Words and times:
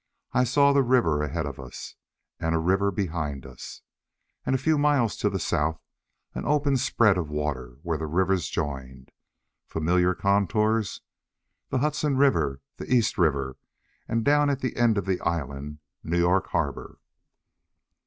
I 0.33 0.45
saw 0.45 0.73
the 0.73 0.81
river 0.81 1.21
ahead 1.21 1.45
of 1.45 1.59
us, 1.59 1.93
and 2.39 2.55
a 2.55 2.59
river 2.59 2.89
behind 2.89 3.45
us. 3.45 3.81
And 4.47 4.55
a 4.55 4.57
few 4.57 4.79
miles 4.79 5.15
to 5.17 5.29
the 5.29 5.37
south, 5.37 5.79
an 6.33 6.43
open 6.43 6.77
spread 6.77 7.19
of 7.19 7.29
water 7.29 7.75
where 7.83 7.99
the 7.99 8.07
rivers 8.07 8.49
joined. 8.49 9.11
Familiar 9.67 10.15
contours! 10.15 11.01
The 11.69 11.77
Hudson 11.77 12.17
River! 12.17 12.61
The 12.77 12.91
East 12.91 13.19
River. 13.19 13.57
And 14.07 14.25
down 14.25 14.49
at 14.49 14.61
the 14.61 14.75
end 14.75 14.97
of 14.97 15.05
the 15.05 15.19
island, 15.21 15.77
New 16.03 16.17
York 16.17 16.47
Harbor. 16.47 16.97